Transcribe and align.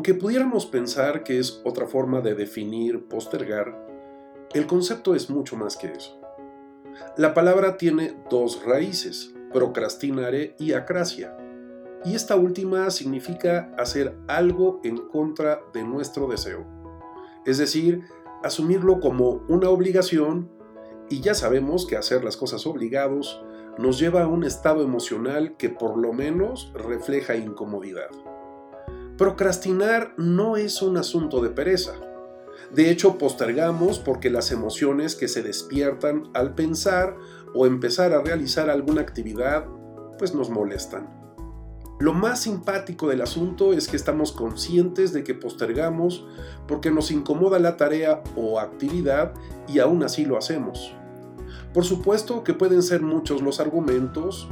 Aunque 0.00 0.14
pudiéramos 0.14 0.64
pensar 0.64 1.24
que 1.24 1.38
es 1.38 1.60
otra 1.62 1.86
forma 1.86 2.22
de 2.22 2.34
definir 2.34 3.06
postergar, 3.06 3.86
el 4.54 4.66
concepto 4.66 5.14
es 5.14 5.28
mucho 5.28 5.56
más 5.56 5.76
que 5.76 5.88
eso. 5.88 6.18
La 7.18 7.34
palabra 7.34 7.76
tiene 7.76 8.16
dos 8.30 8.64
raíces, 8.64 9.34
procrastinare 9.52 10.56
y 10.58 10.72
acracia, 10.72 11.36
y 12.02 12.14
esta 12.14 12.34
última 12.34 12.88
significa 12.90 13.74
hacer 13.76 14.16
algo 14.26 14.80
en 14.84 14.96
contra 14.96 15.60
de 15.74 15.84
nuestro 15.84 16.28
deseo, 16.28 16.64
es 17.44 17.58
decir, 17.58 18.00
asumirlo 18.42 19.00
como 19.00 19.44
una 19.50 19.68
obligación 19.68 20.50
y 21.10 21.20
ya 21.20 21.34
sabemos 21.34 21.86
que 21.86 21.98
hacer 21.98 22.24
las 22.24 22.38
cosas 22.38 22.66
obligados 22.66 23.42
nos 23.76 23.98
lleva 23.98 24.22
a 24.22 24.28
un 24.28 24.44
estado 24.44 24.82
emocional 24.82 25.58
que 25.58 25.68
por 25.68 25.98
lo 25.98 26.14
menos 26.14 26.72
refleja 26.74 27.36
incomodidad. 27.36 28.08
Procrastinar 29.20 30.14
no 30.16 30.56
es 30.56 30.80
un 30.80 30.96
asunto 30.96 31.42
de 31.42 31.50
pereza. 31.50 31.92
De 32.72 32.90
hecho, 32.90 33.18
postergamos 33.18 33.98
porque 33.98 34.30
las 34.30 34.50
emociones 34.50 35.14
que 35.14 35.28
se 35.28 35.42
despiertan 35.42 36.30
al 36.32 36.54
pensar 36.54 37.18
o 37.54 37.66
empezar 37.66 38.14
a 38.14 38.22
realizar 38.22 38.70
alguna 38.70 39.02
actividad 39.02 39.66
pues 40.18 40.34
nos 40.34 40.48
molestan. 40.48 41.10
Lo 41.98 42.14
más 42.14 42.40
simpático 42.40 43.08
del 43.08 43.20
asunto 43.20 43.74
es 43.74 43.88
que 43.88 43.96
estamos 43.96 44.32
conscientes 44.32 45.12
de 45.12 45.22
que 45.22 45.34
postergamos 45.34 46.26
porque 46.66 46.90
nos 46.90 47.10
incomoda 47.10 47.58
la 47.58 47.76
tarea 47.76 48.22
o 48.36 48.58
actividad 48.58 49.34
y 49.68 49.80
aún 49.80 50.02
así 50.02 50.24
lo 50.24 50.38
hacemos. 50.38 50.94
Por 51.74 51.84
supuesto 51.84 52.42
que 52.42 52.54
pueden 52.54 52.82
ser 52.82 53.02
muchos 53.02 53.42
los 53.42 53.60
argumentos. 53.60 54.48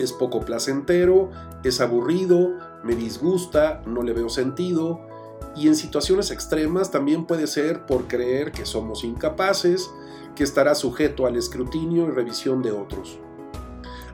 Es 0.00 0.12
poco 0.12 0.40
placentero, 0.40 1.30
es 1.62 1.80
aburrido, 1.80 2.58
me 2.86 2.94
disgusta, 2.94 3.82
no 3.86 4.02
le 4.02 4.12
veo 4.12 4.28
sentido. 4.28 5.00
Y 5.54 5.68
en 5.68 5.76
situaciones 5.76 6.30
extremas 6.30 6.90
también 6.90 7.26
puede 7.26 7.46
ser 7.46 7.86
por 7.86 8.06
creer 8.06 8.52
que 8.52 8.64
somos 8.64 9.04
incapaces, 9.04 9.90
que 10.34 10.44
estará 10.44 10.74
sujeto 10.74 11.26
al 11.26 11.36
escrutinio 11.36 12.06
y 12.06 12.10
revisión 12.10 12.62
de 12.62 12.72
otros. 12.72 13.18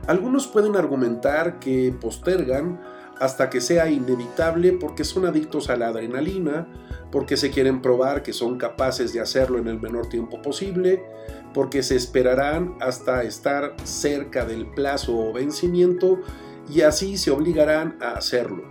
Algunos 0.07 0.47
pueden 0.47 0.75
argumentar 0.75 1.59
que 1.59 1.93
postergan 1.99 2.81
hasta 3.19 3.49
que 3.49 3.61
sea 3.61 3.89
inevitable 3.89 4.73
porque 4.73 5.03
son 5.03 5.25
adictos 5.25 5.69
a 5.69 5.77
la 5.77 5.87
adrenalina, 5.87 6.67
porque 7.11 7.37
se 7.37 7.51
quieren 7.51 7.81
probar 7.81 8.23
que 8.23 8.33
son 8.33 8.57
capaces 8.57 9.13
de 9.13 9.21
hacerlo 9.21 9.59
en 9.59 9.67
el 9.67 9.79
menor 9.79 10.07
tiempo 10.07 10.41
posible, 10.41 11.05
porque 11.53 11.83
se 11.83 11.95
esperarán 11.95 12.75
hasta 12.81 13.23
estar 13.23 13.75
cerca 13.83 14.45
del 14.45 14.65
plazo 14.65 15.17
o 15.17 15.31
vencimiento 15.31 16.19
y 16.69 16.81
así 16.81 17.17
se 17.17 17.31
obligarán 17.31 17.97
a 18.01 18.13
hacerlo. 18.13 18.63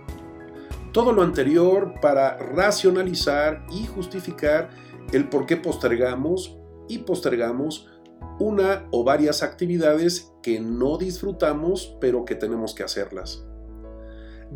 Todo 0.91 1.11
lo 1.11 1.23
anterior 1.23 1.95
para 2.01 2.37
racionalizar 2.37 3.65
y 3.71 3.85
justificar 3.87 4.69
el 5.11 5.29
por 5.29 5.45
qué 5.45 5.57
postergamos 5.57 6.57
y 6.87 6.99
postergamos 6.99 7.89
una 8.39 8.87
o 8.91 9.03
varias 9.03 9.43
actividades 9.43 10.31
que 10.41 10.59
no 10.59 10.97
disfrutamos 10.97 11.97
pero 11.99 12.25
que 12.25 12.35
tenemos 12.35 12.73
que 12.73 12.83
hacerlas. 12.83 13.45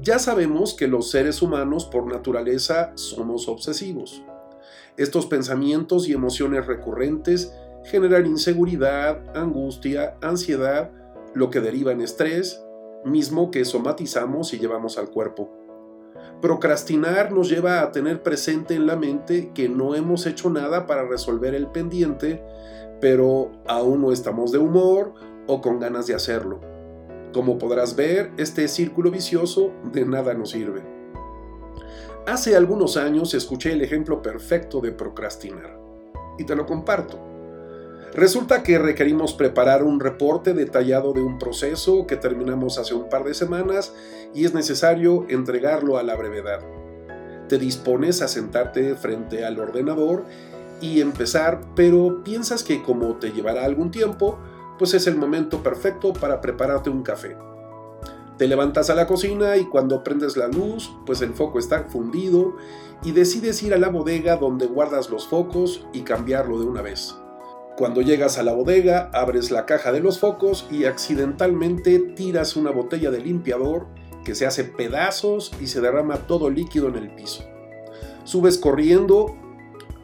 Ya 0.02 0.20
sabemos 0.20 0.76
que 0.76 0.88
los 0.88 1.10
seres 1.10 1.42
humanos 1.42 1.86
por 1.86 2.06
naturaleza 2.06 2.92
somos 2.96 3.48
obsesivos. 3.48 4.24
Estos 4.96 5.26
pensamientos 5.26 6.08
y 6.08 6.14
emociones 6.14 6.68
recurrentes 6.68 7.52
generan 7.86 8.26
inseguridad, 8.26 9.36
angustia, 9.36 10.18
ansiedad, 10.22 10.92
lo 11.34 11.50
que 11.50 11.62
deriva 11.62 11.92
en 11.92 12.02
estrés, 12.02 12.62
mismo 13.08 13.52
que 13.52 13.66
somatizamos 13.66 14.54
y 14.54 14.60
llevamos 14.60 14.98
al 14.98 15.10
cuerpo. 15.10 15.50
Procrastinar 16.42 17.32
nos 17.32 17.50
lleva 17.50 17.82
a 17.82 17.92
tener 17.92 18.22
presente 18.22 18.76
en 18.76 18.86
la 18.86 18.96
mente 18.96 19.52
que 19.54 19.70
no 19.70 19.96
hemos 19.96 20.26
hecho 20.26 20.50
nada 20.50 20.86
para 20.86 21.08
resolver 21.08 21.56
el 21.56 21.68
pendiente 21.68 22.44
pero 23.00 23.52
aún 23.68 24.02
no 24.02 24.12
estamos 24.12 24.52
de 24.52 24.58
humor 24.58 25.14
o 25.48 25.62
con 25.62 25.80
ganas 25.80 26.08
de 26.08 26.16
hacerlo. 26.16 26.60
Como 27.34 27.58
podrás 27.58 27.96
ver, 27.96 28.32
este 28.38 28.68
círculo 28.68 29.12
vicioso 29.12 29.72
de 29.92 30.06
nada 30.06 30.34
nos 30.34 30.52
sirve. 30.52 30.82
Hace 32.26 32.56
algunos 32.56 32.98
años 32.98 33.34
escuché 33.34 33.72
el 33.74 33.82
ejemplo 33.82 34.22
perfecto 34.22 34.82
de 34.82 34.92
procrastinar 34.92 35.80
y 36.38 36.44
te 36.44 36.56
lo 36.56 36.66
comparto. 36.66 37.20
Resulta 38.14 38.64
que 38.64 38.80
requerimos 38.80 39.34
preparar 39.34 39.84
un 39.84 40.00
reporte 40.00 40.54
detallado 40.54 41.14
de 41.14 41.22
un 41.22 41.38
proceso 41.38 42.08
que 42.08 42.16
terminamos 42.16 42.78
hace 42.78 42.94
un 42.94 43.10
par 43.10 43.24
de 43.24 43.34
semanas 43.34 43.94
y 44.34 44.46
es 44.46 44.54
necesario 44.54 45.26
entregarlo 45.30 45.98
a 45.98 46.04
la 46.04 46.16
brevedad. 46.16 46.62
Te 47.50 47.58
dispones 47.58 48.22
a 48.22 48.28
sentarte 48.28 48.96
frente 48.96 49.46
al 49.46 49.60
ordenador 49.60 50.26
y 50.82 51.02
empezar, 51.02 51.62
pero 51.76 52.24
piensas 52.24 52.64
que 52.64 52.82
como 52.82 53.16
te 53.18 53.32
llevará 53.32 53.66
algún 53.66 53.92
tiempo, 53.92 54.40
pues 54.80 54.94
es 54.94 55.06
el 55.08 55.18
momento 55.18 55.62
perfecto 55.62 56.14
para 56.14 56.40
prepararte 56.40 56.90
un 56.90 57.04
café. 57.04 57.36
Te 58.38 58.48
levantas 58.48 58.90
a 58.90 58.96
la 58.96 59.08
cocina 59.08 59.58
y 59.58 59.66
cuando 59.66 60.04
prendes 60.04 60.38
la 60.38 60.48
luz, 60.48 60.92
pues 61.06 61.22
el 61.22 61.34
foco 61.34 61.60
está 61.60 61.84
fundido 61.86 62.56
y 63.04 63.12
decides 63.12 63.62
ir 63.64 63.74
a 63.74 63.80
la 63.80 63.90
bodega 63.90 64.38
donde 64.38 64.68
guardas 64.68 65.10
los 65.10 65.28
focos 65.28 65.86
y 65.92 66.02
cambiarlo 66.02 66.60
de 66.60 66.66
una 66.66 66.82
vez. 66.82 67.16
Cuando 67.78 68.02
llegas 68.02 68.40
a 68.40 68.44
la 68.44 68.54
bodega, 68.54 69.12
abres 69.14 69.52
la 69.52 69.68
caja 69.68 69.92
de 69.92 70.00
los 70.00 70.18
focos 70.20 70.68
y 70.72 70.86
accidentalmente 70.86 72.00
tiras 72.00 72.56
una 72.56 72.72
botella 72.72 73.12
de 73.12 73.20
limpiador 73.20 73.86
que 74.26 74.34
se 74.34 74.48
hace 74.48 74.64
pedazos 74.64 75.52
y 75.62 75.68
se 75.68 75.80
derrama 75.80 76.26
todo 76.26 76.50
líquido 76.50 76.88
en 76.88 76.96
el 76.96 77.14
piso. 77.14 77.46
Subes 78.24 78.58
corriendo 78.58 79.38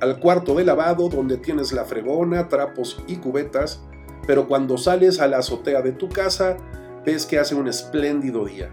al 0.02 0.20
cuarto 0.20 0.54
de 0.54 0.66
lavado 0.66 1.10
donde 1.10 1.38
tienes 1.38 1.72
la 1.72 1.86
fregona, 1.86 2.48
trapos 2.48 3.04
y 3.08 3.16
cubetas, 3.16 3.82
pero 4.28 4.48
cuando 4.48 4.78
sales 4.78 5.20
a 5.20 5.28
la 5.28 5.40
azotea 5.40 5.82
de 5.82 5.94
tu 5.94 6.10
casa 6.10 6.58
ves 7.04 7.26
que 7.26 7.40
hace 7.40 7.56
un 7.56 7.68
espléndido 7.68 8.46
día. 8.46 8.70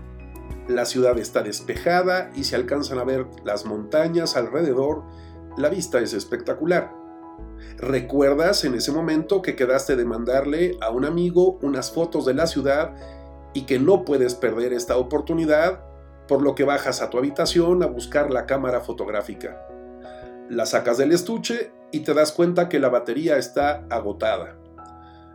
La 0.68 0.84
ciudad 0.84 1.18
está 1.18 1.42
despejada 1.42 2.30
y 2.34 2.44
se 2.44 2.54
alcanzan 2.54 2.98
a 2.98 3.04
ver 3.04 3.26
las 3.44 3.64
montañas 3.64 4.36
alrededor, 4.36 5.04
la 5.56 5.70
vista 5.70 6.00
es 6.00 6.12
espectacular. 6.12 6.99
Recuerdas 7.78 8.64
en 8.64 8.74
ese 8.74 8.92
momento 8.92 9.42
que 9.42 9.56
quedaste 9.56 9.96
de 9.96 10.04
mandarle 10.04 10.76
a 10.80 10.90
un 10.90 11.04
amigo 11.04 11.58
unas 11.62 11.90
fotos 11.90 12.26
de 12.26 12.34
la 12.34 12.46
ciudad 12.46 12.94
y 13.54 13.62
que 13.62 13.78
no 13.78 14.04
puedes 14.04 14.34
perder 14.34 14.72
esta 14.72 14.96
oportunidad, 14.96 15.80
por 16.28 16.42
lo 16.42 16.54
que 16.54 16.64
bajas 16.64 17.00
a 17.02 17.10
tu 17.10 17.18
habitación 17.18 17.82
a 17.82 17.86
buscar 17.86 18.30
la 18.30 18.46
cámara 18.46 18.80
fotográfica. 18.80 19.66
La 20.48 20.66
sacas 20.66 20.98
del 20.98 21.12
estuche 21.12 21.72
y 21.90 22.00
te 22.00 22.14
das 22.14 22.32
cuenta 22.32 22.68
que 22.68 22.78
la 22.78 22.88
batería 22.88 23.36
está 23.36 23.84
agotada. 23.90 24.56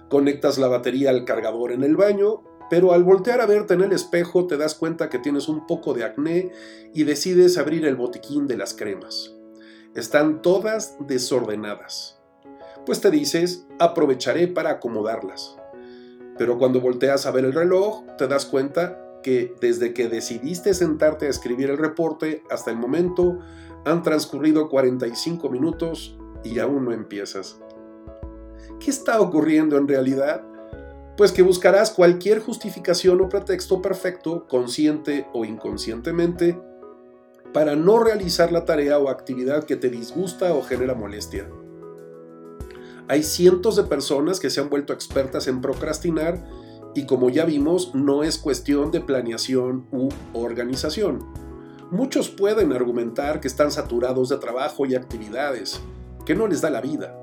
Conectas 0.09 0.57
la 0.57 0.67
batería 0.67 1.09
al 1.09 1.25
cargador 1.25 1.71
en 1.71 1.83
el 1.83 1.95
baño, 1.95 2.43
pero 2.69 2.93
al 2.93 3.03
voltear 3.03 3.41
a 3.41 3.45
verte 3.45 3.73
en 3.73 3.81
el 3.81 3.91
espejo 3.91 4.47
te 4.47 4.57
das 4.57 4.75
cuenta 4.75 5.09
que 5.09 5.19
tienes 5.19 5.47
un 5.47 5.67
poco 5.67 5.93
de 5.93 6.03
acné 6.03 6.51
y 6.93 7.03
decides 7.03 7.57
abrir 7.57 7.85
el 7.85 7.95
botiquín 7.95 8.47
de 8.47 8.57
las 8.57 8.73
cremas. 8.73 9.34
Están 9.95 10.41
todas 10.41 10.97
desordenadas. 10.99 12.19
Pues 12.85 12.99
te 12.99 13.09
dices, 13.11 13.65
aprovecharé 13.79 14.49
para 14.49 14.71
acomodarlas. 14.71 15.55
Pero 16.37 16.57
cuando 16.57 16.81
volteas 16.81 17.25
a 17.25 17.31
ver 17.31 17.45
el 17.45 17.53
reloj, 17.53 18.03
te 18.17 18.27
das 18.27 18.45
cuenta 18.45 19.21
que 19.23 19.55
desde 19.61 19.93
que 19.93 20.09
decidiste 20.09 20.73
sentarte 20.73 21.27
a 21.27 21.29
escribir 21.29 21.69
el 21.69 21.77
reporte 21.77 22.43
hasta 22.49 22.71
el 22.71 22.77
momento 22.77 23.39
han 23.85 24.03
transcurrido 24.03 24.67
45 24.67 25.49
minutos 25.49 26.17
y 26.43 26.59
aún 26.59 26.83
no 26.83 26.91
empiezas. 26.91 27.57
¿Qué 28.81 28.91
está 28.91 29.21
ocurriendo 29.21 29.77
en 29.77 29.87
realidad? 29.87 30.43
Pues 31.15 31.31
que 31.31 31.41
buscarás 31.41 31.91
cualquier 31.91 32.39
justificación 32.41 33.21
o 33.21 33.29
pretexto 33.29 33.81
perfecto, 33.81 34.45
consciente 34.49 35.25
o 35.31 35.45
inconscientemente, 35.45 36.59
para 37.55 37.75
no 37.75 37.97
realizar 37.97 38.51
la 38.51 38.65
tarea 38.65 38.99
o 38.99 39.09
actividad 39.09 39.63
que 39.63 39.77
te 39.77 39.89
disgusta 39.89 40.53
o 40.53 40.61
genera 40.61 40.93
molestia. 40.93 41.49
Hay 43.07 43.23
cientos 43.23 43.77
de 43.77 43.83
personas 43.83 44.39
que 44.39 44.51
se 44.51 44.59
han 44.61 44.69
vuelto 44.69 44.93
expertas 44.93 45.47
en 45.47 45.61
procrastinar 45.61 46.45
y 46.93 47.07
como 47.07 47.31
ya 47.31 47.45
vimos, 47.45 47.95
no 47.95 48.23
es 48.23 48.37
cuestión 48.37 48.91
de 48.91 49.01
planeación 49.01 49.87
u 49.91 50.09
organización 50.33 51.25
Muchos 51.91 52.29
pueden 52.29 52.73
argumentar 52.73 53.39
que 53.39 53.47
están 53.47 53.69
saturados 53.69 54.29
de 54.29 54.37
trabajo 54.37 54.87
y 54.87 54.95
actividades, 54.95 55.79
que 56.25 56.33
no 56.33 56.47
les 56.47 56.61
da 56.61 56.71
la 56.71 56.81
vida. 56.81 57.15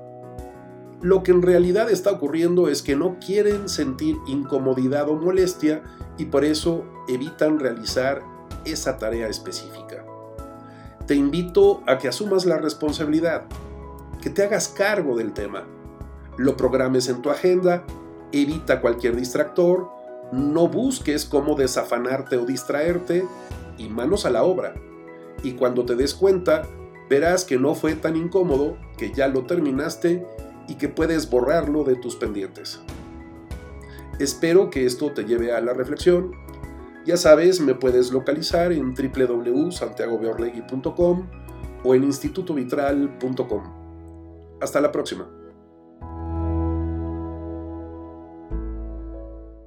Lo 1.01 1.21
que 1.21 1.31
en 1.31 1.41
realidad 1.41 1.91
está 1.91 2.11
ocurriendo 2.11 2.69
es 2.69 2.81
que 2.81 2.95
no 2.95 3.17
quieren 3.19 3.67
sentir 3.67 4.15
incomodidad 4.25 5.09
o 5.09 5.15
molestia 5.15 5.83
y 6.17 6.25
por 6.25 6.45
eso 6.45 6.85
evitan 7.09 7.59
realizar 7.59 8.23
esa 8.63 8.97
tarea 8.97 9.27
específica 9.27 10.05
te 11.07 11.15
invito 11.15 11.83
a 11.87 11.97
que 11.97 12.07
asumas 12.07 12.45
la 12.45 12.57
responsabilidad, 12.57 13.45
que 14.21 14.29
te 14.29 14.43
hagas 14.43 14.69
cargo 14.69 15.17
del 15.17 15.33
tema, 15.33 15.65
lo 16.37 16.55
programes 16.55 17.09
en 17.09 17.21
tu 17.21 17.29
agenda, 17.29 17.83
evita 18.31 18.81
cualquier 18.81 19.15
distractor, 19.15 19.89
no 20.31 20.67
busques 20.67 21.25
cómo 21.25 21.55
desafanarte 21.55 22.37
o 22.37 22.45
distraerte 22.45 23.25
y 23.77 23.89
manos 23.89 24.25
a 24.25 24.29
la 24.29 24.43
obra. 24.43 24.73
Y 25.43 25.53
cuando 25.53 25.85
te 25.85 25.95
des 25.95 26.13
cuenta, 26.15 26.63
verás 27.09 27.43
que 27.43 27.59
no 27.59 27.75
fue 27.75 27.95
tan 27.95 28.15
incómodo, 28.15 28.77
que 28.97 29.11
ya 29.11 29.27
lo 29.27 29.45
terminaste 29.45 30.25
y 30.67 30.75
que 30.75 30.89
puedes 30.89 31.29
borrarlo 31.29 31.83
de 31.83 31.95
tus 31.95 32.15
pendientes. 32.15 32.79
Espero 34.19 34.69
que 34.69 34.85
esto 34.85 35.11
te 35.11 35.25
lleve 35.25 35.53
a 35.53 35.59
la 35.59 35.73
reflexión 35.73 36.42
ya 37.05 37.17
sabes, 37.17 37.59
me 37.59 37.75
puedes 37.75 38.11
localizar 38.11 38.71
en 38.71 38.93
www.santiagobeorlegui.com 38.93 41.27
o 41.83 41.95
en 41.95 42.03
institutovitral.com. 42.05 43.63
Hasta 44.61 44.79
la 44.79 44.89
próxima. 44.91 45.27